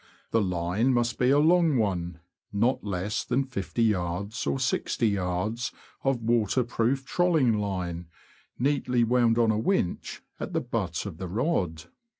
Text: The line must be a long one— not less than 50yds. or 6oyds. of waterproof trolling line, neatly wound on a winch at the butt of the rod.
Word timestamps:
The 0.31 0.41
line 0.41 0.93
must 0.95 1.19
be 1.19 1.29
a 1.29 1.37
long 1.37 1.77
one— 1.77 2.21
not 2.51 2.83
less 2.83 3.23
than 3.23 3.45
50yds. 3.45 4.47
or 4.47 4.57
6oyds. 4.57 5.71
of 6.03 6.23
waterproof 6.23 7.05
trolling 7.05 7.59
line, 7.59 8.07
neatly 8.57 9.03
wound 9.03 9.37
on 9.37 9.51
a 9.51 9.59
winch 9.59 10.23
at 10.39 10.53
the 10.53 10.61
butt 10.61 11.05
of 11.05 11.17
the 11.19 11.27
rod. 11.27 11.83